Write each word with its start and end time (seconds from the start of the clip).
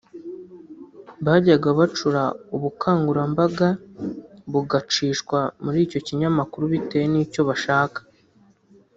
bajyaga 1.25 1.69
bacura 1.79 2.23
ubukangurambaga 2.55 3.67
bugacishwa 4.51 5.39
muri 5.63 5.79
icyo 5.85 5.99
kinyamakuru 6.07 6.63
bitewe 6.73 7.05
n’icyo 7.13 7.41
bashaka 7.49 7.99